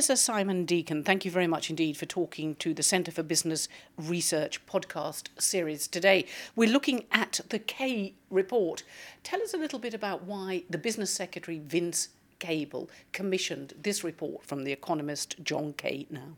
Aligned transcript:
Professor 0.00 0.16
Simon 0.16 0.64
Deakin, 0.64 1.04
thank 1.04 1.26
you 1.26 1.30
very 1.30 1.46
much 1.46 1.68
indeed 1.68 1.94
for 1.94 2.06
talking 2.06 2.54
to 2.54 2.72
the 2.72 2.82
Centre 2.82 3.12
for 3.12 3.22
Business 3.22 3.68
Research 3.98 4.64
podcast 4.64 5.28
series 5.36 5.86
today. 5.86 6.24
We're 6.56 6.72
looking 6.72 7.04
at 7.12 7.40
the 7.50 7.58
Kay 7.58 8.14
report. 8.30 8.82
Tell 9.22 9.42
us 9.42 9.52
a 9.52 9.58
little 9.58 9.78
bit 9.78 9.92
about 9.92 10.24
why 10.24 10.62
the 10.70 10.78
Business 10.78 11.10
Secretary 11.10 11.58
Vince 11.58 12.08
Cable 12.38 12.88
commissioned 13.12 13.74
this 13.82 14.02
report 14.02 14.42
from 14.42 14.64
the 14.64 14.72
economist 14.72 15.36
John 15.44 15.74
Kay 15.74 16.06
now. 16.08 16.36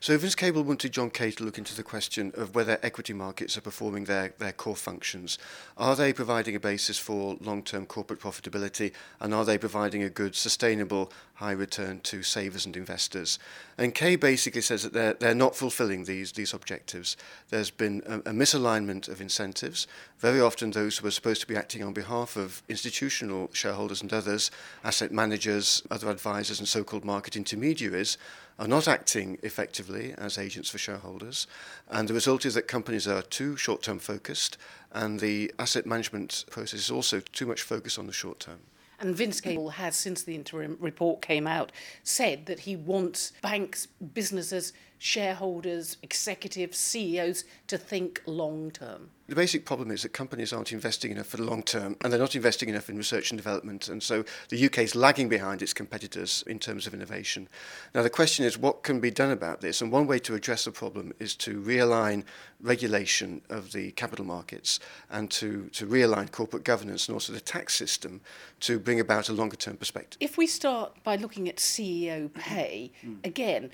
So 0.00 0.16
Vince 0.18 0.34
Cable 0.34 0.62
wanted 0.62 0.92
John 0.92 1.10
Kay 1.10 1.30
to 1.32 1.44
look 1.44 1.58
into 1.58 1.74
the 1.74 1.82
question 1.82 2.32
of 2.34 2.54
whether 2.54 2.78
equity 2.82 3.12
markets 3.12 3.56
are 3.56 3.62
performing 3.62 4.04
their, 4.04 4.34
their 4.38 4.52
core 4.52 4.76
functions. 4.76 5.38
Are 5.76 5.96
they 5.96 6.12
providing 6.12 6.54
a 6.54 6.60
basis 6.60 6.98
for 6.98 7.36
long-term 7.40 7.86
corporate 7.86 8.20
profitability 8.20 8.92
and 9.20 9.32
are 9.32 9.44
they 9.44 9.58
providing 9.58 10.02
a 10.02 10.10
good, 10.10 10.34
sustainable, 10.34 11.12
high 11.34 11.52
return 11.52 12.00
to 12.00 12.22
savers 12.22 12.66
and 12.66 12.76
investors? 12.76 13.38
And 13.78 13.94
Kay 13.94 14.16
basically 14.16 14.60
says 14.60 14.82
that 14.82 14.92
they're, 14.92 15.14
they're 15.14 15.34
not 15.34 15.56
fulfilling 15.56 16.04
these, 16.04 16.32
these 16.32 16.52
objectives. 16.52 17.16
There's 17.50 17.70
been 17.70 18.02
a, 18.06 18.18
a 18.18 18.32
misalignment 18.32 19.08
of 19.08 19.20
incentives. 19.20 19.86
Very 20.18 20.40
often 20.40 20.70
those 20.70 20.98
who 20.98 21.06
are 21.06 21.10
supposed 21.10 21.40
to 21.40 21.46
be 21.46 21.56
acting 21.56 21.82
on 21.82 21.92
behalf 21.92 22.36
of 22.36 22.62
institutional 22.68 23.50
shareholders 23.52 24.02
and 24.02 24.12
others, 24.12 24.50
asset 24.84 25.12
managers, 25.12 25.82
other 25.90 26.10
advisors 26.10 26.58
and 26.58 26.68
so-called 26.68 27.04
market 27.04 27.36
intermediaries 27.36 28.18
are 28.58 28.68
not 28.68 28.86
acting 28.86 29.38
effectively 29.42 30.14
as 30.16 30.38
agents 30.38 30.70
for 30.70 30.78
shareholders. 30.78 31.46
And 31.88 32.08
the 32.08 32.14
result 32.14 32.44
is 32.46 32.54
that 32.54 32.68
companies 32.68 33.08
are 33.08 33.22
too 33.22 33.56
short 33.56 33.82
term 33.82 33.98
focused, 33.98 34.56
and 34.92 35.20
the 35.20 35.52
asset 35.58 35.86
management 35.86 36.44
process 36.50 36.80
is 36.80 36.90
also 36.90 37.20
too 37.20 37.46
much 37.46 37.62
focused 37.62 37.98
on 37.98 38.06
the 38.06 38.12
short 38.12 38.40
term. 38.40 38.60
And 39.00 39.14
Vince 39.14 39.40
Cable 39.40 39.70
has, 39.70 39.96
since 39.96 40.22
the 40.22 40.34
interim 40.34 40.76
report 40.80 41.20
came 41.20 41.46
out, 41.46 41.72
said 42.04 42.46
that 42.46 42.60
he 42.60 42.76
wants 42.76 43.32
banks, 43.42 43.86
businesses 43.86 44.72
shareholders, 45.04 45.98
executives, 46.02 46.78
CEOs 46.78 47.44
to 47.66 47.76
think 47.76 48.22
long 48.24 48.70
term. 48.70 49.10
The 49.26 49.34
basic 49.34 49.66
problem 49.66 49.90
is 49.90 50.02
that 50.02 50.14
companies 50.14 50.50
aren't 50.50 50.72
investing 50.72 51.10
enough 51.10 51.26
for 51.26 51.36
the 51.36 51.44
long 51.44 51.62
term 51.62 51.96
and 52.00 52.10
they're 52.10 52.20
not 52.20 52.34
investing 52.34 52.70
enough 52.70 52.88
in 52.88 52.96
research 52.96 53.30
and 53.30 53.38
development. 53.38 53.88
And 53.88 54.02
so 54.02 54.24
the 54.48 54.64
UK 54.64 54.78
is 54.78 54.94
lagging 54.94 55.28
behind 55.28 55.60
its 55.60 55.74
competitors 55.74 56.42
in 56.46 56.58
terms 56.58 56.86
of 56.86 56.94
innovation. 56.94 57.50
Now, 57.94 58.02
the 58.02 58.08
question 58.08 58.46
is 58.46 58.56
what 58.56 58.82
can 58.82 58.98
be 58.98 59.10
done 59.10 59.30
about 59.30 59.60
this? 59.60 59.82
And 59.82 59.92
one 59.92 60.06
way 60.06 60.18
to 60.20 60.34
address 60.34 60.64
the 60.64 60.72
problem 60.72 61.12
is 61.18 61.34
to 61.36 61.60
realign 61.60 62.24
regulation 62.62 63.42
of 63.50 63.72
the 63.72 63.90
capital 63.92 64.24
markets 64.24 64.80
and 65.10 65.30
to, 65.32 65.68
to 65.74 65.86
realign 65.86 66.32
corporate 66.32 66.64
governance 66.64 67.08
and 67.08 67.14
also 67.14 67.34
the 67.34 67.40
tax 67.40 67.74
system 67.74 68.22
to 68.60 68.78
bring 68.78 69.00
about 69.00 69.28
a 69.28 69.34
longer 69.34 69.56
term 69.56 69.76
perspective. 69.76 70.16
If 70.20 70.38
we 70.38 70.46
start 70.46 71.02
by 71.04 71.16
looking 71.16 71.46
at 71.46 71.56
CEO 71.56 72.32
pay, 72.32 72.90
mm. 73.04 73.24
again, 73.24 73.70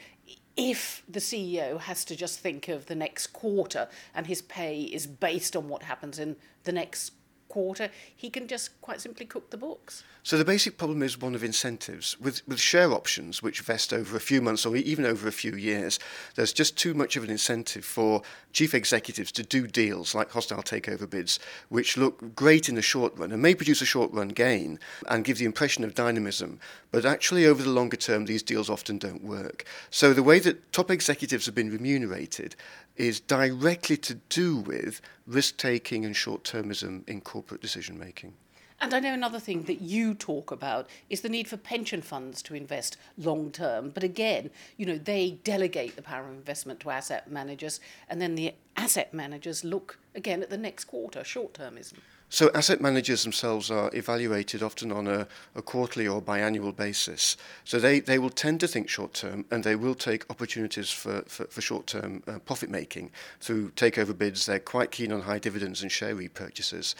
if 0.56 1.02
the 1.08 1.20
CEO 1.20 1.80
has 1.80 2.04
to 2.04 2.16
just 2.16 2.40
think 2.40 2.68
of 2.68 2.86
the 2.86 2.94
next 2.94 3.28
quarter 3.28 3.88
and 4.14 4.26
his 4.26 4.42
pay 4.42 4.82
is 4.82 5.06
based 5.06 5.56
on 5.56 5.68
what 5.68 5.84
happens 5.84 6.18
in 6.18 6.36
the 6.64 6.72
next 6.72 7.12
quarter, 7.50 7.90
he 8.16 8.30
can 8.30 8.48
just 8.48 8.80
quite 8.80 9.02
simply 9.02 9.26
cook 9.26 9.50
the 9.50 9.58
books. 9.58 10.04
So 10.22 10.38
the 10.38 10.44
basic 10.44 10.78
problem 10.78 11.02
is 11.02 11.18
one 11.18 11.34
of 11.34 11.42
incentives. 11.42 12.18
With, 12.20 12.46
with 12.46 12.60
share 12.60 12.92
options, 12.92 13.42
which 13.42 13.60
vest 13.60 13.92
over 13.92 14.16
a 14.16 14.20
few 14.20 14.40
months 14.40 14.64
or 14.64 14.76
even 14.76 15.04
over 15.04 15.26
a 15.26 15.32
few 15.32 15.54
years, 15.54 15.98
there's 16.36 16.52
just 16.52 16.78
too 16.78 16.94
much 16.94 17.16
of 17.16 17.24
an 17.24 17.30
incentive 17.30 17.84
for 17.84 18.22
chief 18.52 18.74
executives 18.74 19.32
to 19.32 19.42
do 19.42 19.66
deals 19.66 20.14
like 20.14 20.30
hostile 20.30 20.62
takeover 20.62 21.08
bids, 21.08 21.40
which 21.68 21.96
look 21.96 22.34
great 22.34 22.68
in 22.68 22.74
the 22.74 22.82
short 22.82 23.16
run 23.16 23.32
and 23.32 23.42
may 23.42 23.54
produce 23.54 23.82
a 23.82 23.86
short 23.86 24.12
run 24.12 24.28
gain 24.28 24.78
and 25.08 25.24
give 25.24 25.38
the 25.38 25.44
impression 25.44 25.84
of 25.84 25.94
dynamism. 25.94 26.60
But 26.90 27.04
actually, 27.04 27.46
over 27.46 27.62
the 27.62 27.70
longer 27.70 27.96
term, 27.96 28.26
these 28.26 28.42
deals 28.42 28.70
often 28.70 28.98
don't 28.98 29.24
work. 29.24 29.64
So 29.90 30.12
the 30.12 30.22
way 30.22 30.38
that 30.40 30.72
top 30.72 30.90
executives 30.90 31.46
have 31.46 31.54
been 31.54 31.70
remunerated 31.70 32.56
is 32.96 33.20
directly 33.20 33.96
to 33.96 34.14
do 34.28 34.56
with 34.56 35.00
risk 35.30 35.56
taking 35.56 36.04
and 36.04 36.16
short 36.16 36.42
termism 36.42 37.08
in 37.08 37.20
corporate 37.20 37.60
decision 37.60 37.98
making. 37.98 38.34
And 38.82 38.94
I 38.94 39.00
know 39.00 39.12
another 39.12 39.38
thing 39.38 39.64
that 39.64 39.82
you 39.82 40.14
talk 40.14 40.50
about 40.50 40.88
is 41.10 41.20
the 41.20 41.28
need 41.28 41.46
for 41.46 41.58
pension 41.58 42.00
funds 42.00 42.40
to 42.42 42.54
invest 42.54 42.96
long 43.18 43.50
term. 43.52 43.90
But 43.90 44.02
again, 44.02 44.50
you 44.78 44.86
know, 44.86 44.96
they 44.96 45.38
delegate 45.44 45.96
the 45.96 46.02
power 46.02 46.24
of 46.24 46.34
investment 46.34 46.80
to 46.80 46.90
asset 46.90 47.30
managers, 47.30 47.78
and 48.08 48.22
then 48.22 48.34
the 48.34 48.54
asset 48.76 49.12
managers 49.12 49.64
look 49.64 49.98
again 50.14 50.42
at 50.42 50.50
the 50.50 50.56
next 50.56 50.84
quarter, 50.86 51.22
short 51.22 51.52
termism. 51.52 51.98
So 52.32 52.48
asset 52.54 52.80
managers 52.80 53.24
themselves 53.24 53.72
are 53.72 53.90
evaluated 53.92 54.62
often 54.62 54.92
on 54.92 55.08
a, 55.08 55.26
a 55.56 55.62
quarterly 55.62 56.06
or 56.06 56.22
biannual 56.22 56.74
basis. 56.74 57.36
So 57.64 57.80
they, 57.80 57.98
they 57.98 58.20
will 58.20 58.30
tend 58.30 58.60
to 58.60 58.68
think 58.68 58.88
short 58.88 59.14
term 59.14 59.46
and 59.50 59.64
they 59.64 59.74
will 59.74 59.96
take 59.96 60.30
opportunities 60.30 60.90
for, 60.90 61.22
for, 61.22 61.46
for 61.46 61.60
short 61.60 61.88
term 61.88 62.22
uh, 62.28 62.38
profit 62.38 62.70
making 62.70 63.10
through 63.40 63.70
takeover 63.70 64.16
bids. 64.16 64.46
They're 64.46 64.60
quite 64.60 64.92
keen 64.92 65.10
on 65.10 65.22
high 65.22 65.40
dividends 65.40 65.82
and 65.82 65.90
share 65.90 66.14
repurchases. 66.14 66.94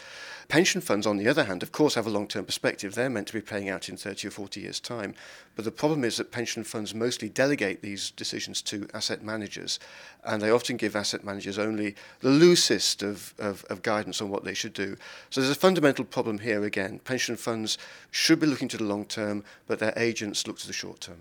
Pension 0.48 0.80
funds, 0.80 1.06
on 1.06 1.16
the 1.16 1.28
other 1.28 1.44
hand, 1.44 1.62
of 1.62 1.70
course, 1.70 1.94
have 1.94 2.08
a 2.08 2.10
long 2.10 2.26
term 2.26 2.44
perspective. 2.44 2.96
They're 2.96 3.08
meant 3.08 3.28
to 3.28 3.32
be 3.32 3.40
paying 3.40 3.68
out 3.68 3.88
in 3.88 3.96
30 3.96 4.26
or 4.26 4.32
40 4.32 4.60
years' 4.60 4.80
time. 4.80 5.14
But 5.54 5.64
the 5.64 5.70
problem 5.70 6.02
is 6.02 6.16
that 6.16 6.32
pension 6.32 6.64
funds 6.64 6.92
mostly 6.92 7.28
delegate 7.28 7.82
these 7.82 8.10
decisions 8.10 8.62
to 8.62 8.88
asset 8.94 9.22
managers 9.22 9.78
and 10.24 10.42
they 10.42 10.50
often 10.50 10.76
give 10.76 10.96
asset 10.96 11.24
managers 11.24 11.58
only 11.58 11.94
the 12.20 12.30
loosest 12.30 13.02
of, 13.02 13.32
of, 13.38 13.64
of 13.70 13.82
guidance 13.82 14.20
on 14.20 14.28
what 14.28 14.44
they 14.44 14.54
should 14.54 14.72
do. 14.72 14.96
So 15.28 15.40
there's 15.40 15.56
a 15.56 15.58
fundamental 15.60 16.04
problem 16.04 16.38
here 16.38 16.64
again. 16.64 17.00
Pension 17.00 17.36
funds 17.36 17.78
should 18.10 18.40
be 18.40 18.46
looking 18.46 18.68
to 18.68 18.76
the 18.76 18.84
long 18.84 19.04
term, 19.04 19.44
but 19.66 19.78
their 19.78 19.92
agents 19.96 20.46
look 20.46 20.58
to 20.60 20.66
the 20.66 20.72
short 20.72 21.00
term. 21.00 21.18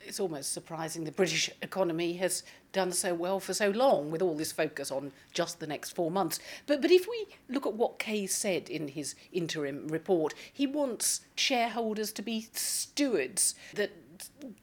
It's 0.00 0.20
almost 0.20 0.52
surprising 0.52 1.04
the 1.04 1.12
British 1.12 1.50
economy 1.60 2.14
has 2.14 2.42
done 2.72 2.92
so 2.92 3.12
well 3.12 3.40
for 3.40 3.52
so 3.52 3.68
long 3.68 4.10
with 4.10 4.22
all 4.22 4.34
this 4.34 4.52
focus 4.52 4.90
on 4.90 5.12
just 5.34 5.60
the 5.60 5.66
next 5.66 5.90
four 5.90 6.10
months. 6.10 6.40
But, 6.66 6.80
but 6.80 6.90
if 6.90 7.06
we 7.06 7.26
look 7.48 7.66
at 7.66 7.74
what 7.74 7.98
Kay 7.98 8.26
said 8.26 8.70
in 8.70 8.88
his 8.88 9.14
interim 9.32 9.88
report, 9.88 10.32
he 10.50 10.66
wants 10.66 11.20
shareholders 11.34 12.10
to 12.12 12.22
be 12.22 12.48
stewards 12.52 13.54
that 13.74 13.90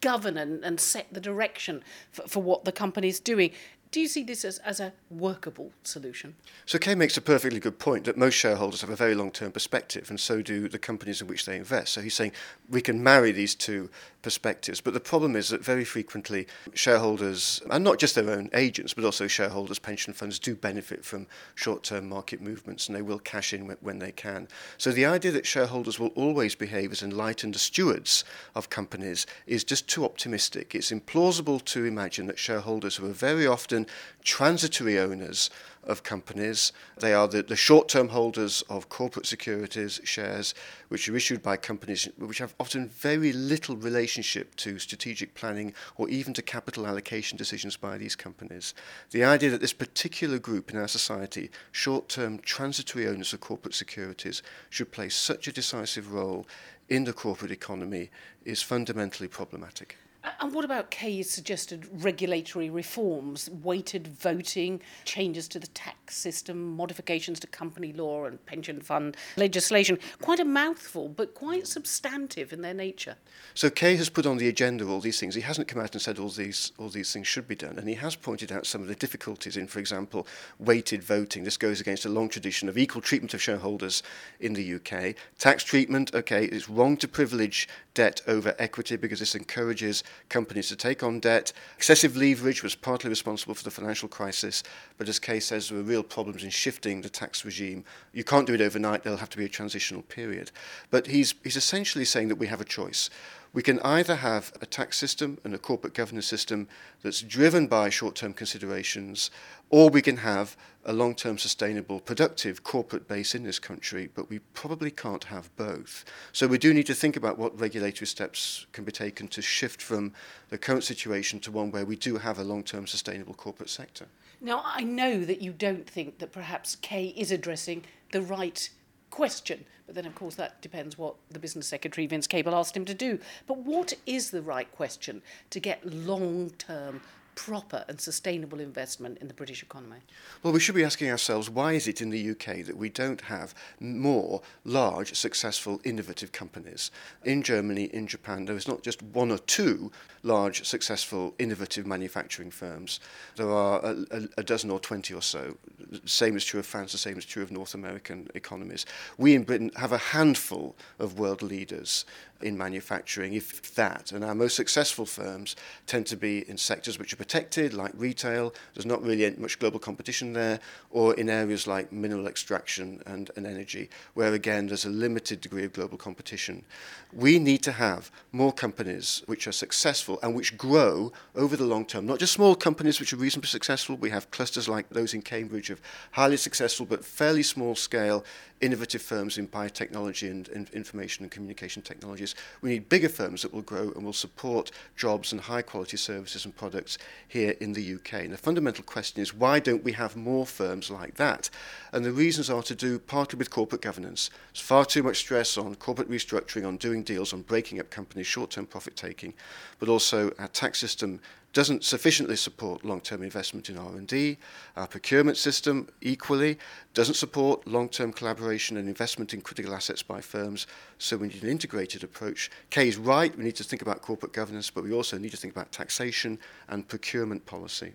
govern 0.02 0.38
and, 0.38 0.64
and 0.64 0.80
set 0.80 1.08
the 1.12 1.20
direction 1.20 1.84
for, 2.12 2.28
for 2.28 2.42
what 2.42 2.66
the 2.66 2.72
company's 2.72 3.20
doing. 3.20 3.52
Do 3.96 4.02
you 4.02 4.10
see 4.10 4.24
this 4.24 4.44
as, 4.44 4.58
as 4.58 4.82
a 4.82 4.92
workable 5.10 5.72
solution? 5.84 6.36
So 6.66 6.78
Kay 6.78 6.96
makes 6.96 7.16
a 7.16 7.22
perfectly 7.22 7.62
good 7.62 7.80
point 7.80 8.04
that 8.04 8.18
most 8.18 8.34
shareholders 8.34 8.82
have 8.82 8.90
a 8.90 8.96
very 8.98 9.16
long-term 9.16 9.54
perspective 9.54 10.10
and 10.10 10.20
so 10.20 10.42
do 10.42 10.68
the 10.68 10.78
companies 10.78 11.22
in 11.22 11.28
which 11.28 11.46
they 11.46 11.56
invest. 11.56 11.94
So 11.94 12.02
he's 12.02 12.14
saying 12.14 12.34
we 12.70 12.82
can 12.82 13.02
marry 13.02 13.32
these 13.32 13.56
two 13.56 13.90
perspectives. 14.22 14.82
But 14.82 14.96
the 14.96 15.00
problem 15.00 15.36
is 15.36 15.48
that 15.50 15.64
very 15.64 15.86
frequently 15.86 16.48
shareholders, 16.74 17.62
and 17.70 17.86
not 17.86 18.00
just 18.00 18.16
their 18.16 18.32
own 18.32 18.50
agents, 18.54 18.94
but 18.94 19.06
also 19.06 19.28
shareholders, 19.28 19.80
pension 19.80 20.14
funds, 20.14 20.40
do 20.40 20.56
benefit 20.56 21.06
from 21.06 21.28
short 21.54 21.84
term 21.84 22.10
market 22.10 22.42
movements 22.42 22.88
and 22.88 22.98
they 22.98 23.02
will 23.02 23.20
cash 23.20 23.54
in 23.54 23.68
when 23.80 24.00
they 24.00 24.12
can. 24.12 24.50
So 24.78 24.92
the 24.92 25.06
idea 25.06 25.32
that 25.32 25.46
shareholders 25.46 26.00
will 26.00 26.12
always 26.16 26.54
behave 26.54 26.92
as 26.92 27.02
enlightened 27.02 27.56
stewards 27.56 28.26
of 28.56 28.70
companies 28.70 29.26
is 29.48 29.64
just 29.64 29.88
too 29.88 30.04
optimistic. 30.04 30.76
It's 30.76 30.92
implausible 30.92 31.64
to 31.66 31.86
imagine 31.86 32.26
that 32.26 32.40
shareholders 32.40 32.98
who 32.98 33.06
are 33.06 33.14
very 33.14 33.48
often 33.48 33.85
transitory 34.24 35.00
owners 35.00 35.50
of 35.88 36.04
companies. 36.04 36.72
They 37.00 37.14
are 37.14 37.28
the, 37.28 37.44
the 37.44 37.56
short 37.56 37.88
term 37.88 38.10
holders 38.10 38.64
of 38.70 38.90
corporate 38.90 39.26
securities 39.26 40.02
shares, 40.04 40.54
which 40.90 41.08
are 41.08 41.16
issued 41.16 41.44
by 41.44 41.58
companies 41.58 42.08
which 42.18 42.40
have 42.40 42.56
often 42.60 42.90
very 42.90 43.32
little 43.32 43.78
relationship 43.78 44.56
to 44.58 44.80
strategic 44.80 45.36
planning 45.36 45.74
or 45.96 46.10
even 46.10 46.34
to 46.34 46.42
capital 46.42 46.88
allocation 46.88 47.38
decisions 47.38 47.78
by 47.78 47.98
these 47.98 48.16
companies. 48.16 48.74
The 49.12 49.24
idea 49.24 49.50
that 49.52 49.62
this 49.62 49.74
particular 49.74 50.40
group 50.40 50.72
in 50.72 50.78
our 50.78 50.88
society, 50.88 51.50
short 51.72 52.10
term 52.10 52.40
transitory 52.40 53.08
owners 53.08 53.34
of 53.34 53.42
corporate 53.42 53.76
securities, 53.76 54.42
should 54.70 54.92
play 54.92 55.10
such 55.10 55.48
a 55.48 55.54
decisive 55.54 56.12
role 56.12 56.48
in 56.90 57.04
the 57.04 57.14
corporate 57.14 57.52
economy 57.52 58.10
is 58.44 58.62
fundamentally 58.62 59.28
problematic. 59.28 59.98
And 60.40 60.54
what 60.54 60.66
about 60.66 60.92
Kay's 60.92 61.30
suggested 61.30 61.88
regulatory 62.04 62.70
reforms, 62.70 63.50
weighted 63.50 64.08
voting, 64.08 64.82
changes 65.04 65.48
to 65.50 65.60
the 65.60 65.68
tax 65.68 66.18
system, 66.18 66.76
modifications 66.76 67.40
to 67.42 67.48
company 67.48 67.94
law 67.94 68.26
and 68.26 68.44
pension 68.46 68.82
fund 68.82 69.18
legislation? 69.38 70.00
Quite 70.22 70.40
a 70.40 70.46
mouthful, 70.46 71.10
but 71.10 71.34
quite 71.34 71.68
substantive 71.68 72.54
in 72.54 72.62
their 72.62 72.74
nature. 72.74 73.16
So 73.54 73.70
Kay 73.70 73.96
has 73.96 74.10
put 74.10 74.26
on 74.26 74.38
the 74.38 74.48
agenda 74.48 74.88
all 74.88 75.00
these 75.00 75.20
things. 75.20 75.36
He 75.36 75.42
hasn't 75.42 75.68
come 75.68 75.82
out 75.82 75.94
and 75.94 76.02
said 76.02 76.20
all 76.20 76.30
these 76.30 76.72
all 76.78 76.90
these 76.90 77.12
things 77.12 77.28
should 77.28 77.48
be 77.48 77.56
done, 77.56 77.78
and 77.78 77.88
he 77.88 77.96
has 77.96 78.16
pointed 78.16 78.52
out 78.52 78.66
some 78.66 78.82
of 78.82 78.88
the 78.88 78.96
difficulties 78.96 79.58
in, 79.58 79.68
for 79.68 79.80
example, 79.80 80.28
weighted 80.60 81.04
voting. 81.04 81.44
This 81.44 81.58
goes 81.58 81.82
against 81.82 82.06
a 82.06 82.10
long 82.10 82.30
tradition 82.30 82.70
of 82.70 82.78
equal 82.78 83.02
treatment 83.02 83.34
of 83.34 83.42
shareholders 83.42 84.04
in 84.40 84.54
the 84.54 84.76
UK. 84.76 85.16
Tax 85.38 85.64
treatment, 85.64 86.14
okay, 86.14 86.46
it's 86.46 86.70
wrong 86.70 86.98
to 86.98 87.08
privilege 87.08 87.68
debt 87.94 88.22
over 88.28 88.56
equity 88.60 88.96
because 88.96 89.20
this 89.20 89.36
encourages 89.36 90.04
companies 90.30 90.68
to 90.70 90.76
take 90.76 91.04
on 91.04 91.20
debt. 91.20 91.54
Excessive 91.78 92.16
leverage 92.16 92.64
was 92.64 92.76
partly 92.76 93.10
responsible 93.10 93.54
for 93.54 93.64
the 93.64 93.72
financial 93.72 94.08
crisis, 94.08 94.64
but 94.98 95.10
as 95.10 95.20
Kay 95.20 95.40
says, 95.40 95.70
there 95.70 95.78
were 95.78 95.84
real 95.84 96.04
problems 96.04 96.44
in 96.44 96.50
shifting 96.50 97.02
the 97.02 97.10
tax 97.10 97.46
regime. 97.46 97.84
You 98.14 98.24
can't 98.24 98.48
do 98.48 98.54
it 98.54 98.62
overnight, 98.62 99.04
there'll 99.04 99.20
have 99.20 99.30
to 99.30 99.38
be 99.38 99.46
a 99.46 99.50
transitional 99.50 100.02
period. 100.04 100.52
But 100.90 101.08
he's, 101.08 101.36
he's 101.44 101.58
essentially 101.58 102.06
saying 102.06 102.30
that 102.30 102.36
we 102.36 102.48
have 102.48 102.62
a 102.62 102.66
choice. 102.66 103.10
We 103.56 103.64
can 103.64 103.80
either 103.80 104.18
have 104.18 104.52
a 104.60 104.66
tax 104.66 104.98
system 104.98 105.38
and 105.46 105.56
a 105.56 105.58
corporate 105.58 105.94
governance 105.94 106.26
system 106.26 106.68
that's 107.02 107.22
driven 107.22 107.68
by 107.68 107.90
short 107.90 108.14
term 108.16 108.34
considerations, 108.34 109.32
or 109.70 109.90
we 109.90 110.02
can 110.02 110.18
have 110.18 110.58
a 110.84 110.92
long 110.92 111.16
term, 111.16 111.38
sustainable, 111.38 112.02
productive 112.02 112.66
corporate 112.66 113.08
base 113.08 113.34
in 113.34 113.44
this 113.44 113.58
country, 113.58 114.10
but 114.14 114.30
we 114.30 114.40
probably 114.40 114.92
can't 114.92 115.24
have 115.24 115.56
both. 115.56 116.04
So 116.34 116.48
we 116.48 116.58
do 116.58 116.74
need 116.74 116.86
to 116.88 116.94
think 116.94 117.16
about 117.16 117.38
what 117.38 117.58
regulatory 117.58 118.08
steps 118.08 118.66
can 118.74 118.84
be 118.84 118.92
taken 118.92 119.30
to 119.30 119.42
shift 119.42 119.82
from 119.82 120.12
the 120.50 120.58
current 120.58 120.84
situation 120.84 121.40
to 121.40 121.52
one 121.52 121.72
where 121.72 121.86
we 121.86 121.96
do 121.96 122.18
have 122.18 122.38
a 122.38 122.44
long 122.44 122.62
term, 122.62 122.86
sustainable 122.86 123.36
corporate 123.36 123.70
sector. 123.70 124.08
Now, 124.42 124.64
I 124.66 124.84
know 124.84 125.24
that 125.24 125.42
you 125.42 125.54
don't 125.54 125.90
think 125.90 126.20
that 126.20 126.34
perhaps 126.34 126.76
Kay 126.76 127.14
is 127.16 127.32
addressing 127.32 127.86
the 128.12 128.22
right 128.22 128.70
question. 129.16 129.64
But 129.86 129.96
then, 129.96 130.06
of 130.06 130.14
course, 130.14 130.36
that 130.36 130.62
depends 130.62 130.98
what 130.98 131.16
the 131.32 131.40
business 131.40 131.68
secretary, 131.68 132.06
Vince 132.06 132.28
Cable, 132.28 132.54
asked 132.54 132.76
him 132.76 132.84
to 132.86 132.94
do. 132.94 133.18
But 133.48 133.60
what 133.60 133.94
is 134.06 134.32
the 134.32 134.42
right 134.42 134.70
question 134.72 135.22
to 135.52 135.60
get 135.62 135.86
long 135.86 136.52
term 136.58 137.02
proper 137.36 137.86
and 137.88 138.00
sustainable 138.00 138.60
investment 138.60 139.18
in 139.20 139.28
the 139.28 139.34
British 139.34 139.62
economy? 139.62 139.98
Well, 140.42 140.54
we 140.54 140.60
should 140.60 140.76
be 140.76 140.84
asking 140.84 141.12
ourselves 141.12 141.50
why 141.50 141.74
is 141.74 141.88
it 141.88 142.02
in 142.02 142.10
the 142.10 142.32
UK 142.32 142.66
that 142.66 142.78
we 142.78 142.90
don't 142.90 143.22
have 143.22 143.54
more 143.80 144.42
large, 144.64 145.14
successful, 145.16 145.80
innovative 145.84 146.32
companies? 146.32 146.92
In 147.24 147.44
Germany, 147.44 147.86
in 147.86 148.08
Japan, 148.08 148.46
there 148.46 148.56
is 148.56 148.68
not 148.68 148.82
just 148.82 149.02
one 149.04 149.32
or 149.32 149.38
two 149.38 149.92
large, 150.24 150.66
successful, 150.66 151.36
innovative 151.38 151.86
manufacturing 151.86 152.50
firms. 152.50 153.00
There 153.36 153.52
are 153.52 153.80
a, 153.84 153.96
a, 154.12 154.22
a 154.38 154.44
dozen 154.44 154.72
or 154.72 154.80
twenty 154.80 155.14
or 155.14 155.22
so. 155.22 155.58
The 155.92 156.02
same 156.06 156.36
is 156.36 156.46
true 156.46 156.60
of 156.60 156.66
France, 156.66 156.92
the 156.92 156.98
same 156.98 157.18
is 157.18 157.26
true 157.26 157.44
of 157.44 157.52
North 157.52 157.76
American 157.76 158.28
economies. 158.34 158.86
We 159.18 159.36
in 159.36 159.44
Britain 159.44 159.72
have 159.76 159.92
a 159.92 159.98
handful 159.98 160.76
of 161.00 161.20
world 161.20 161.42
leaders 161.42 162.06
in 162.42 162.58
manufacturing, 162.58 163.34
if 163.34 163.74
that. 163.76 164.12
And 164.12 164.24
our 164.24 164.36
most 164.36 164.56
successful 164.56 165.06
firms 165.06 165.56
tend 165.88 166.06
to 166.08 166.18
be 166.18 166.48
in 166.50 166.58
sectors 166.58 167.00
which 167.00 167.14
are 167.14 167.18
protected, 167.26 167.74
like 167.74 167.92
retail. 167.98 168.54
There's 168.76 168.86
not 168.86 169.02
really 169.02 169.28
much 169.38 169.58
global 169.58 169.80
competition 169.80 170.34
there, 170.34 170.60
or 170.92 171.16
in 171.16 171.28
areas 171.28 171.66
like 171.66 171.92
mineral 171.92 172.28
extraction 172.28 173.02
and, 173.08 173.32
and 173.36 173.48
energy, 173.48 173.90
where 174.14 174.36
again 174.36 174.68
there's 174.68 174.86
a 174.86 174.90
limited 174.90 175.42
degree 175.42 175.66
of 175.66 175.74
global 175.74 175.98
competition. 175.98 176.64
We 177.12 177.40
need 177.40 177.64
to 177.64 177.72
have 177.72 178.12
more 178.32 178.54
companies 178.54 179.24
which 179.26 179.48
are 179.48 179.52
successful 179.52 180.20
and 180.22 180.36
which 180.36 180.56
grow 180.56 181.12
over 181.36 181.58
the 181.58 181.66
long 181.66 181.86
term, 181.86 182.06
not 182.06 182.20
just 182.20 182.34
small 182.34 182.56
companies 182.56 183.00
which 183.00 183.12
are 183.12 183.18
reasonably 183.18 183.48
successful. 183.48 183.96
We 183.96 184.12
have 184.12 184.30
clusters 184.30 184.70
like 184.70 184.90
those 184.90 185.16
in 185.16 185.24
Cambridge 185.24 185.72
of 185.72 185.82
highly 186.12 186.38
successful 186.38 186.86
but 186.86 187.04
fairly 187.04 187.42
small 187.42 187.74
scale 187.74 188.24
innovative 188.62 189.02
firms 189.02 189.38
in 189.38 189.48
biotechnology 189.48 190.30
and, 190.32 190.48
and 190.50 190.70
information 190.70 191.24
and 191.24 191.32
communication 191.32 191.82
technologies. 191.82 192.36
We 192.62 192.70
need 192.70 192.90
bigger 192.90 193.10
firms 193.10 193.42
that 193.42 193.54
will 193.54 193.62
grow 193.62 193.92
and 193.96 194.04
will 194.06 194.14
support 194.14 194.72
jobs 194.96 195.32
and 195.32 195.42
high 195.42 195.62
quality 195.62 195.98
services 195.98 196.46
and 196.46 196.56
products 196.56 196.98
here 197.28 197.56
in 197.60 197.74
the 197.74 197.96
UK. 197.96 198.14
And 198.14 198.34
the 198.34 198.38
fundamental 198.38 198.84
question 198.84 199.22
is 199.22 199.34
why 199.34 199.60
don't 199.60 199.84
we 199.84 199.94
have 199.94 200.16
more 200.16 200.46
firms 200.46 200.90
like 200.90 201.16
that? 201.16 201.50
And 201.92 202.04
the 202.04 202.12
reasons 202.12 202.50
are 202.50 202.64
to 202.64 202.76
do 202.76 203.00
partly 203.00 203.38
with 203.38 203.50
corporate 203.50 203.82
governance. 203.82 204.30
There's 204.54 204.62
far 204.62 204.86
too 204.86 205.04
much 205.04 205.18
stress 205.18 205.58
on 205.58 205.76
corporate 205.76 206.10
restructuring, 206.10 206.68
on 206.68 206.78
doing 206.78 207.04
deals, 207.04 207.34
on 207.34 207.42
breaking 207.42 207.80
up 207.80 207.90
companies, 207.90 208.28
short 208.28 208.52
term 208.52 208.66
profit 208.66 208.96
taking, 208.96 209.34
but 209.80 209.90
also 209.90 210.32
our 210.40 210.48
tax 210.48 210.80
system 210.80 211.20
doesn't 211.56 211.86
sufficiently 211.86 212.36
support 212.36 212.84
long-term 212.84 213.24
investment 213.24 213.70
in 213.70 213.78
R&D. 213.78 214.38
Our 214.76 214.88
procurement 214.88 215.38
system 215.38 215.88
equally 216.02 216.60
doesn't 216.94 217.14
support 217.14 217.66
long-term 217.66 218.12
collaboration 218.12 218.76
and 218.76 218.90
investment 218.90 219.34
in 219.34 219.40
critical 219.40 219.74
assets 219.74 220.04
by 220.04 220.20
firms. 220.20 220.68
So 220.98 221.16
we 221.16 221.30
need 221.30 221.44
an 221.44 221.50
integrated 221.50 222.04
approach. 222.04 222.52
Kay 222.72 222.90
is 222.90 222.98
right. 222.98 223.36
We 223.38 223.46
need 223.46 223.56
to 223.56 223.64
think 223.64 223.82
about 223.82 224.02
corporate 224.02 224.34
governance, 224.34 224.70
but 224.70 224.84
we 224.84 224.92
also 224.92 225.18
need 225.18 225.32
to 225.32 225.38
think 225.38 225.54
about 225.54 225.72
taxation 225.72 226.40
and 226.68 226.86
procurement 226.86 227.46
policy. 227.46 227.94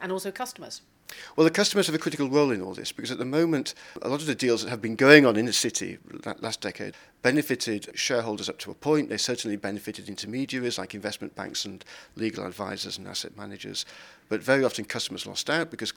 And 0.00 0.12
also 0.12 0.30
customers. 0.30 0.82
Well, 1.36 1.44
the 1.44 1.50
customers 1.50 1.86
have 1.86 1.94
a 1.94 1.98
critical 1.98 2.28
role 2.28 2.50
in 2.50 2.62
all 2.62 2.74
this 2.74 2.92
because 2.92 3.10
at 3.10 3.18
the 3.18 3.24
moment, 3.24 3.74
a 4.02 4.08
lot 4.08 4.20
of 4.20 4.26
the 4.26 4.34
deals 4.34 4.62
that 4.62 4.70
have 4.70 4.82
been 4.82 4.96
going 4.96 5.26
on 5.26 5.36
in 5.36 5.46
the 5.46 5.52
city 5.52 5.98
that 6.22 6.42
last 6.42 6.60
decade 6.60 6.94
benefited 7.22 7.90
shareholders 7.94 8.48
up 8.48 8.58
to 8.58 8.70
a 8.70 8.74
point. 8.74 9.08
They 9.08 9.16
certainly 9.16 9.56
benefited 9.56 10.08
intermediaries 10.08 10.78
like 10.78 10.94
investment 10.94 11.34
banks 11.34 11.64
and 11.64 11.84
legal 12.16 12.46
advisors 12.46 12.98
and 12.98 13.06
asset 13.06 13.36
managers. 13.36 13.84
But 14.28 14.42
very 14.42 14.64
often 14.64 14.84
customers 14.84 15.26
lost 15.26 15.50
out 15.50 15.70
because 15.70 15.92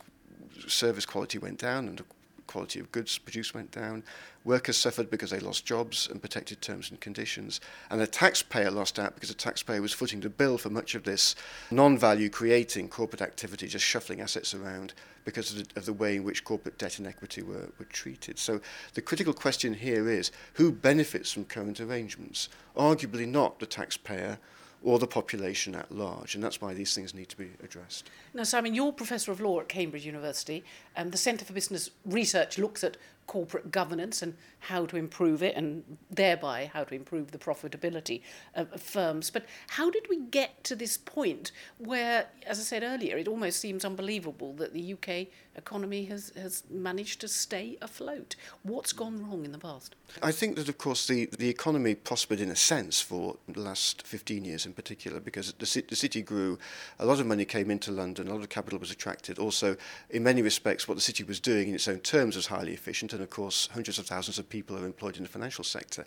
service 0.68 1.06
quality 1.06 1.38
went 1.38 1.60
down 1.60 1.88
and 1.88 2.02
quality 2.48 2.80
of 2.80 2.92
goods 2.92 3.18
produced 3.18 3.54
went 3.54 3.72
down. 3.72 4.04
Workers 4.46 4.78
suffered 4.78 5.10
because 5.10 5.32
they 5.32 5.40
lost 5.40 5.66
jobs 5.66 6.08
and 6.10 6.22
protected 6.22 6.62
terms 6.62 6.90
and 6.90 7.00
conditions. 7.00 7.62
And 7.90 8.00
the 8.00 8.08
taxpayer 8.08 8.72
lost 8.72 9.00
out 9.00 9.16
because 9.16 9.30
the 9.30 9.36
taxpayer 9.36 9.82
was 9.82 9.94
footing 9.94 10.20
the 10.20 10.30
bill 10.30 10.58
for 10.58 10.70
much 10.70 10.96
of 10.96 11.04
this 11.04 11.36
non 11.72 11.98
value 11.98 12.30
creating 12.30 12.90
corporate 12.90 13.22
activity, 13.22 13.68
just 13.68 13.86
shuffling 13.86 14.22
assets 14.22 14.54
around 14.54 14.94
because 15.26 15.52
of 15.52 15.68
the, 15.68 15.80
of 15.80 15.86
the 15.86 15.94
way 15.94 16.18
in 16.18 16.24
which 16.24 16.44
corporate 16.44 16.78
debt 16.78 16.98
and 16.98 17.08
equity 17.08 17.42
were, 17.42 17.70
were 17.80 17.86
treated. 17.86 18.38
So 18.38 18.60
the 18.94 19.02
critical 19.02 19.34
question 19.34 19.74
here 19.74 20.10
is 20.10 20.32
who 20.54 20.72
benefits 20.72 21.32
from 21.32 21.46
current 21.46 21.80
arrangements? 21.80 22.50
Arguably 22.76 23.28
not 23.28 23.60
the 23.60 23.66
taxpayer 23.66 24.38
or 24.84 25.00
the 25.00 25.08
population 25.08 25.76
at 25.76 25.90
large. 25.92 26.36
And 26.36 26.44
that's 26.44 26.60
why 26.62 26.74
these 26.74 26.94
things 26.94 27.14
need 27.14 27.30
to 27.30 27.38
be 27.38 27.52
addressed. 27.64 28.10
Now, 28.34 28.44
Simon, 28.44 28.76
you're 28.76 28.92
Professor 28.92 29.32
of 29.32 29.40
Law 29.40 29.62
at 29.62 29.70
Cambridge 29.70 30.06
University, 30.06 30.64
and 30.96 31.12
the 31.12 31.18
Centre 31.18 31.46
for 31.46 31.54
Business 31.54 31.90
Research 32.06 32.58
looks 32.58 32.84
at 32.84 32.98
corporate 33.28 33.72
governance 33.72 34.22
and 34.22 34.36
how 34.60 34.86
to 34.86 34.96
improve 34.96 35.44
it 35.44 35.56
and 35.56 35.84
thereby 36.10 36.70
how 36.74 36.84
to 36.86 36.96
improve 36.96 37.32
the 37.32 37.38
profitability 37.38 38.22
of, 38.56 38.72
of 38.72 38.82
firms. 38.82 39.30
But 39.30 39.46
how 39.68 39.90
did 39.90 40.08
we 40.10 40.18
get 40.18 40.64
to 40.66 40.76
this 40.76 40.98
point 40.98 41.52
where, 41.78 42.28
as 42.46 42.60
I 42.60 42.64
said 42.64 42.84
earlier, 42.84 43.18
it 43.18 43.28
almost 43.28 43.60
seems 43.60 43.84
unbelievable 43.84 44.54
that 44.54 44.74
the 44.74 44.94
UK 44.94 45.28
economy 45.56 46.06
has, 46.06 46.32
has 46.38 46.64
managed 46.70 47.20
to 47.22 47.28
stay 47.28 47.78
afloat? 47.82 48.36
What's 48.64 48.94
gone 48.94 49.22
wrong 49.28 49.44
in 49.44 49.52
the 49.52 49.58
past? 49.58 49.96
I 50.22 50.32
think 50.32 50.56
that, 50.56 50.70
of 50.70 50.78
course, 50.78 51.08
the, 51.08 51.26
the 51.38 51.50
economy 51.50 51.96
prospered 51.96 52.40
in 52.40 52.50
a 52.50 52.56
sense 52.56 53.02
for 53.02 53.38
the 53.50 53.60
last 53.60 54.08
15 54.08 54.46
years 54.46 54.66
in 54.66 54.74
particular 54.74 55.20
because 55.20 55.54
the, 55.54 55.84
the 55.90 55.96
city 55.96 56.22
grew, 56.22 56.58
a 57.00 57.06
lot 57.06 57.20
of 57.20 57.26
money 57.26 57.44
came 57.44 57.70
into 57.70 57.92
London, 57.92 58.28
a 58.28 58.34
lot 58.34 58.44
of 58.44 58.50
capital 58.50 58.80
was 58.80 58.92
attracted. 58.92 59.40
Also, 59.40 59.76
in 60.10 60.24
many 60.24 60.42
respects, 60.42 60.83
what 60.88 60.96
the 60.96 61.02
city 61.02 61.24
was 61.24 61.40
doing 61.40 61.70
in 61.70 61.76
its 61.76 61.88
own 61.88 62.00
terms 62.00 62.36
was 62.36 62.48
highly 62.48 62.74
efficient 62.74 63.14
and 63.14 63.22
of 63.22 63.30
course 63.30 63.70
hundreds 63.74 64.00
of 64.00 64.06
thousands 64.06 64.38
of 64.38 64.50
people 64.50 64.78
are 64.78 64.86
employed 64.86 65.18
in 65.18 65.24
the 65.24 65.30
financial 65.30 65.64
sector. 65.64 66.06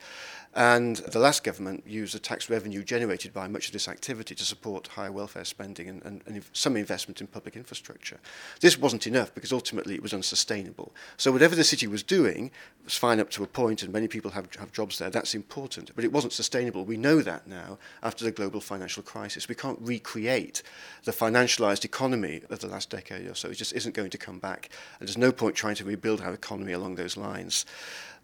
And 0.55 0.97
the 0.97 1.19
last 1.19 1.45
government 1.45 1.85
used 1.87 2.15
the 2.15 2.19
tax 2.19 2.49
revenue 2.51 2.83
generated 2.83 3.33
by 3.33 3.49
much 3.49 3.67
of 3.67 3.73
this 3.73 3.89
activity 3.89 4.35
to 4.35 4.45
support 4.45 4.89
higher 4.89 5.13
welfare 5.13 5.45
spending 5.45 5.89
and, 5.89 6.03
and, 6.05 6.23
and 6.27 6.43
some 6.53 6.77
investment 6.77 7.21
in 7.21 7.27
public 7.27 7.57
infrastructure. 7.57 8.19
This 8.61 8.79
wasn't 8.79 9.07
enough 9.07 9.35
because 9.35 9.53
ultimately 9.53 9.95
it 9.95 10.03
was 10.03 10.15
unsustainable. 10.15 10.95
So 11.17 11.33
whatever 11.33 11.55
the 11.55 11.65
city 11.65 11.87
was 11.87 12.03
doing 12.03 12.51
was 12.85 12.97
fine 12.97 13.21
up 13.21 13.31
to 13.31 13.45
a 13.45 13.47
point 13.47 13.83
and 13.83 13.93
many 13.93 14.09
people 14.09 14.33
have, 14.33 14.55
have 14.57 14.73
jobs 14.73 14.99
there. 14.99 15.11
That's 15.11 15.35
important. 15.35 15.91
But 15.95 16.05
it 16.05 16.13
wasn't 16.13 16.33
sustainable. 16.33 16.85
We 16.85 16.97
know 16.97 17.21
that 17.23 17.47
now 17.47 17.79
after 18.03 18.25
the 18.25 18.31
global 18.31 18.61
financial 18.61 19.03
crisis. 19.03 19.49
We 19.49 19.55
can't 19.55 19.79
recreate 19.81 20.63
the 21.05 21.13
financialized 21.13 21.85
economy 21.85 22.43
of 22.51 22.59
the 22.61 22.67
last 22.67 22.91
decade 22.91 23.27
or 23.27 23.35
so. 23.35 23.49
It 23.49 23.55
just 23.55 23.73
isn't 23.73 23.95
going 23.95 24.11
to 24.11 24.19
come 24.19 24.39
back. 24.39 24.66
And 24.99 25.09
there's 25.09 25.19
no 25.19 25.33
point 25.33 25.55
trying 25.55 25.77
to 25.77 25.85
rebuild 25.85 26.21
our 26.21 26.35
economy 26.35 26.73
along 26.73 26.97
those 26.97 27.17
lines. 27.17 27.67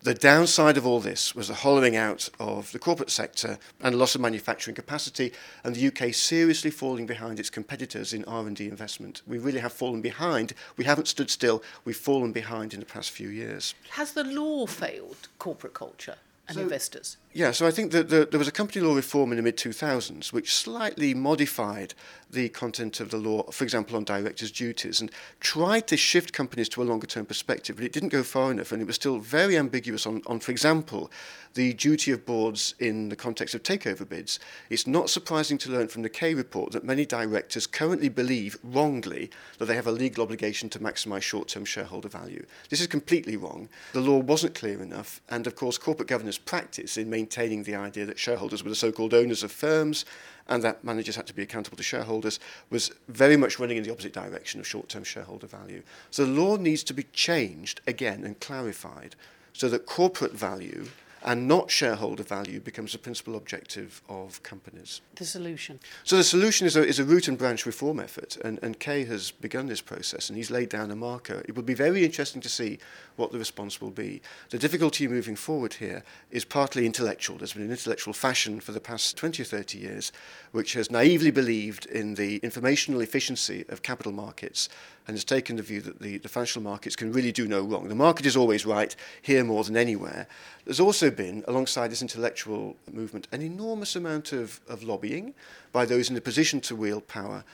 The 0.02 0.14
downside 0.14 0.76
of 0.76 0.84
all 0.84 0.98
this 0.98 1.32
was 1.32 1.46
the 1.46 1.54
hollowing 1.54 1.94
out 1.94 2.28
of 2.40 2.72
the 2.72 2.80
corporate 2.80 3.10
sector 3.10 3.56
and 3.80 3.94
loss 3.94 4.16
of 4.16 4.20
manufacturing 4.20 4.74
capacity, 4.74 5.32
and 5.62 5.76
the 5.76 5.86
UK 5.86 6.12
seriously 6.12 6.72
falling 6.72 7.06
behind 7.06 7.38
its 7.38 7.50
competitors 7.50 8.12
in 8.12 8.24
R&D 8.24 8.66
investment. 8.66 9.22
We 9.28 9.38
really 9.38 9.60
have 9.60 9.72
fallen 9.72 10.00
behind. 10.00 10.54
We 10.76 10.86
haven't 10.86 11.06
stood 11.06 11.30
still. 11.30 11.62
We've 11.84 11.96
fallen 11.96 12.32
behind 12.32 12.74
in 12.74 12.80
the 12.80 12.86
past 12.86 13.12
few 13.12 13.28
years. 13.28 13.76
Has 13.90 14.12
the 14.12 14.24
law 14.24 14.66
failed 14.66 15.28
corporate 15.38 15.74
culture 15.74 16.16
and 16.52 16.60
So- 16.60 16.62
investors? 16.62 17.16
Yeah, 17.34 17.50
so 17.52 17.66
I 17.66 17.70
think 17.70 17.92
that 17.92 18.10
the, 18.10 18.28
there 18.30 18.38
was 18.38 18.46
a 18.48 18.52
company 18.52 18.84
law 18.84 18.94
reform 18.94 19.32
in 19.32 19.36
the 19.36 19.42
mid 19.42 19.56
2000s 19.56 20.34
which 20.34 20.54
slightly 20.54 21.14
modified 21.14 21.94
the 22.30 22.50
content 22.50 23.00
of 23.00 23.10
the 23.10 23.16
law, 23.16 23.50
for 23.50 23.64
example, 23.64 23.96
on 23.96 24.04
directors' 24.04 24.50
duties, 24.50 25.00
and 25.00 25.10
tried 25.40 25.86
to 25.86 25.96
shift 25.96 26.32
companies 26.34 26.68
to 26.70 26.82
a 26.82 26.84
longer 26.84 27.06
term 27.06 27.24
perspective, 27.26 27.76
but 27.76 27.84
it 27.86 27.92
didn't 27.92 28.10
go 28.10 28.22
far 28.22 28.50
enough, 28.50 28.70
and 28.72 28.82
it 28.82 28.86
was 28.86 28.96
still 28.96 29.18
very 29.18 29.56
ambiguous 29.56 30.06
on, 30.06 30.20
on, 30.26 30.40
for 30.40 30.50
example, 30.50 31.10
the 31.54 31.72
duty 31.74 32.10
of 32.10 32.24
boards 32.26 32.74
in 32.78 33.08
the 33.10 33.16
context 33.16 33.54
of 33.54 33.62
takeover 33.62 34.06
bids. 34.08 34.38
It's 34.70 34.86
not 34.86 35.10
surprising 35.10 35.58
to 35.58 35.70
learn 35.70 35.88
from 35.88 36.02
the 36.02 36.08
Kay 36.08 36.34
report 36.34 36.72
that 36.72 36.84
many 36.84 37.04
directors 37.06 37.66
currently 37.66 38.08
believe 38.08 38.58
wrongly 38.62 39.30
that 39.58 39.66
they 39.66 39.74
have 39.74 39.86
a 39.86 39.92
legal 39.92 40.22
obligation 40.22 40.68
to 40.70 40.78
maximise 40.78 41.22
short 41.22 41.48
term 41.48 41.64
shareholder 41.64 42.08
value. 42.08 42.44
This 42.70 42.80
is 42.80 42.86
completely 42.86 43.36
wrong. 43.36 43.68
The 43.92 44.00
law 44.00 44.18
wasn't 44.18 44.54
clear 44.54 44.82
enough, 44.82 45.20
and 45.30 45.46
of 45.46 45.54
course, 45.54 45.76
corporate 45.78 46.08
governance 46.08 46.38
practice 46.44 46.96
in 46.96 47.10
maintaining 47.10 47.62
the 47.62 47.74
idea 47.74 48.06
that 48.06 48.18
shareholders 48.18 48.62
were 48.62 48.70
the 48.70 48.76
so-called 48.76 49.14
owners 49.14 49.42
of 49.42 49.52
firms 49.52 50.04
and 50.48 50.62
that 50.62 50.82
managers 50.84 51.16
had 51.16 51.26
to 51.26 51.34
be 51.34 51.42
accountable 51.42 51.76
to 51.76 51.82
shareholders 51.82 52.40
was 52.70 52.90
very 53.08 53.36
much 53.36 53.58
running 53.58 53.76
in 53.76 53.82
the 53.82 53.92
opposite 53.92 54.12
direction 54.12 54.60
of 54.60 54.66
short-term 54.66 55.04
shareholder 55.04 55.46
value. 55.46 55.82
So 56.10 56.24
the 56.24 56.32
law 56.32 56.56
needs 56.56 56.82
to 56.84 56.94
be 56.94 57.04
changed 57.12 57.80
again 57.86 58.24
and 58.24 58.38
clarified 58.40 59.14
so 59.52 59.68
that 59.68 59.86
corporate 59.86 60.32
value 60.32 60.88
and 61.24 61.46
not 61.46 61.70
shareholder 61.70 62.22
value 62.22 62.60
becomes 62.60 62.92
the 62.92 62.98
principal 62.98 63.36
objective 63.36 64.02
of 64.08 64.42
companies. 64.42 65.00
The 65.16 65.24
solution. 65.24 65.80
So 66.04 66.16
the 66.16 66.24
solution 66.24 66.66
is 66.66 66.76
a, 66.76 66.86
is 66.86 66.98
a 66.98 67.04
root 67.04 67.28
and 67.28 67.38
branch 67.38 67.66
reform 67.66 68.00
effort, 68.00 68.36
and, 68.44 68.58
and 68.62 68.78
Kay 68.78 69.04
has 69.04 69.30
begun 69.30 69.66
this 69.66 69.80
process 69.80 70.28
and 70.28 70.36
he's 70.36 70.50
laid 70.50 70.68
down 70.68 70.90
a 70.90 70.96
marker. 70.96 71.42
It 71.46 71.54
will 71.54 71.62
be 71.62 71.74
very 71.74 72.04
interesting 72.04 72.42
to 72.42 72.48
see 72.48 72.78
what 73.16 73.32
the 73.32 73.38
response 73.38 73.80
will 73.80 73.90
be. 73.90 74.22
The 74.50 74.58
difficulty 74.58 75.06
moving 75.06 75.36
forward 75.36 75.74
here 75.74 76.02
is 76.30 76.44
partly 76.44 76.86
intellectual. 76.86 77.38
There's 77.38 77.52
been 77.52 77.64
an 77.64 77.70
intellectual 77.70 78.14
fashion 78.14 78.60
for 78.60 78.72
the 78.72 78.80
past 78.80 79.16
20 79.16 79.42
or 79.42 79.46
30 79.46 79.78
years 79.78 80.12
which 80.52 80.72
has 80.74 80.90
naively 80.90 81.30
believed 81.30 81.86
in 81.86 82.14
the 82.14 82.36
informational 82.38 83.00
efficiency 83.00 83.64
of 83.68 83.82
capital 83.82 84.12
markets 84.12 84.68
and 85.06 85.16
has 85.16 85.24
taken 85.24 85.56
the 85.56 85.62
view 85.62 85.80
that 85.80 86.00
the, 86.00 86.18
the 86.18 86.28
financial 86.28 86.62
markets 86.62 86.96
can 86.96 87.12
really 87.12 87.32
do 87.32 87.48
no 87.48 87.62
wrong. 87.62 87.88
The 87.88 87.94
market 87.94 88.26
is 88.26 88.36
always 88.36 88.64
right, 88.64 88.94
here 89.20 89.44
more 89.44 89.64
than 89.64 89.76
anywhere. 89.76 90.26
There's 90.64 90.80
also 90.80 91.10
been, 91.10 91.44
alongside 91.48 91.90
this 91.90 92.02
intellectual 92.02 92.76
movement, 92.92 93.28
an 93.32 93.42
enormous 93.42 93.96
amount 93.96 94.32
of, 94.32 94.60
of 94.68 94.82
lobbying 94.82 95.34
by 95.72 95.84
those 95.84 96.10
in 96.10 96.16
a 96.16 96.20
position 96.20 96.60
to 96.62 96.76
wield 96.76 97.08
power, 97.08 97.44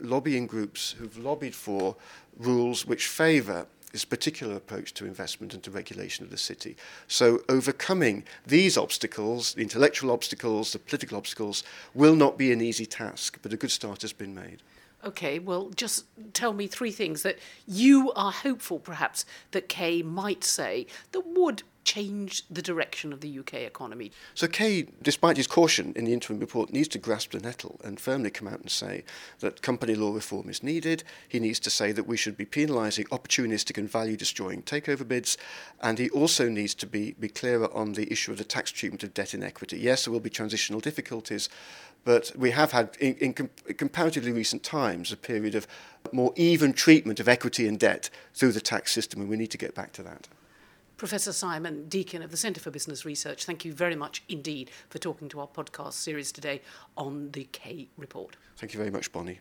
lobbying 0.00 0.46
groups 0.46 0.92
who've 0.92 1.18
lobbied 1.18 1.54
for 1.54 1.96
rules 2.38 2.86
which 2.86 3.06
favour 3.06 3.66
this 3.92 4.04
particular 4.04 4.54
approach 4.54 4.92
to 4.94 5.06
investment 5.06 5.54
and 5.54 5.62
to 5.62 5.70
regulation 5.70 6.24
of 6.24 6.30
the 6.30 6.36
city. 6.36 6.76
So 7.06 7.40
overcoming 7.48 8.24
these 8.46 8.76
obstacles, 8.76 9.54
the 9.54 9.62
intellectual 9.62 10.10
obstacles, 10.10 10.72
the 10.72 10.78
political 10.78 11.16
obstacles, 11.16 11.64
will 11.94 12.14
not 12.14 12.36
be 12.36 12.52
an 12.52 12.60
easy 12.60 12.86
task, 12.86 13.38
but 13.42 13.52
a 13.52 13.56
good 13.56 13.70
start 13.70 14.02
has 14.02 14.12
been 14.12 14.34
made. 14.34 14.62
Okay, 15.04 15.38
well, 15.38 15.70
just 15.70 16.06
tell 16.32 16.52
me 16.52 16.66
three 16.66 16.90
things 16.90 17.22
that 17.22 17.38
you 17.66 18.12
are 18.12 18.32
hopeful, 18.32 18.80
perhaps, 18.80 19.24
that 19.52 19.68
Kay 19.68 20.02
might 20.02 20.42
say 20.42 20.86
that 21.12 21.24
would 21.24 21.62
change 21.88 22.44
the 22.50 22.60
direction 22.60 23.14
of 23.14 23.22
the 23.22 23.38
UK 23.38 23.54
economy. 23.54 24.12
So 24.34 24.46
Kay, 24.46 24.88
despite 25.00 25.38
his 25.38 25.46
caution 25.46 25.94
in 25.96 26.04
the 26.04 26.12
interim 26.12 26.38
report, 26.38 26.70
needs 26.70 26.88
to 26.88 26.98
grasp 26.98 27.30
the 27.30 27.40
nettle 27.40 27.80
and 27.82 27.98
firmly 27.98 28.28
come 28.28 28.46
out 28.46 28.60
and 28.60 28.70
say 28.70 29.04
that 29.40 29.62
company 29.62 29.94
law 29.94 30.12
reform 30.12 30.50
is 30.50 30.62
needed. 30.62 31.02
He 31.26 31.40
needs 31.40 31.58
to 31.60 31.70
say 31.70 31.92
that 31.92 32.06
we 32.06 32.18
should 32.18 32.36
be 32.36 32.44
penalising 32.44 33.08
opportunistic 33.08 33.78
and 33.78 33.90
value-destroying 33.90 34.64
takeover 34.64 35.08
bids, 35.08 35.38
and 35.80 35.98
he 35.98 36.10
also 36.10 36.50
needs 36.50 36.74
to 36.74 36.86
be, 36.86 37.12
be 37.12 37.28
clearer 37.28 37.72
on 37.72 37.94
the 37.94 38.12
issue 38.12 38.32
of 38.32 38.38
the 38.38 38.44
tax 38.44 38.70
treatment 38.70 39.02
of 39.02 39.14
debt 39.14 39.32
inequity. 39.32 39.78
Yes, 39.78 40.04
there 40.04 40.12
will 40.12 40.20
be 40.20 40.28
transitional 40.28 40.80
difficulties, 40.80 41.48
but 42.04 42.32
we 42.36 42.50
have 42.52 42.72
had, 42.72 42.96
in, 43.00 43.14
in 43.16 43.34
com- 43.34 43.50
comparatively 43.76 44.32
recent 44.32 44.62
times, 44.62 45.12
a 45.12 45.16
period 45.16 45.54
of 45.54 45.66
more 46.12 46.32
even 46.36 46.72
treatment 46.72 47.20
of 47.20 47.28
equity 47.28 47.66
and 47.66 47.78
debt 47.78 48.10
through 48.34 48.52
the 48.52 48.60
tax 48.60 48.92
system, 48.92 49.20
and 49.20 49.28
we 49.28 49.36
need 49.36 49.50
to 49.50 49.58
get 49.58 49.74
back 49.74 49.92
to 49.92 50.02
that. 50.02 50.28
Professor 50.96 51.32
Simon 51.32 51.88
Deakin 51.88 52.22
of 52.22 52.32
the 52.32 52.36
Centre 52.36 52.60
for 52.60 52.72
Business 52.72 53.04
Research, 53.04 53.44
thank 53.44 53.64
you 53.64 53.72
very 53.72 53.94
much 53.94 54.24
indeed 54.28 54.68
for 54.88 54.98
talking 54.98 55.28
to 55.28 55.38
our 55.38 55.46
podcast 55.46 55.92
series 55.92 56.32
today 56.32 56.60
on 56.96 57.30
the 57.30 57.44
Kay 57.52 57.88
Report. 57.96 58.36
Thank 58.56 58.74
you 58.74 58.78
very 58.78 58.90
much, 58.90 59.12
Bonnie. 59.12 59.38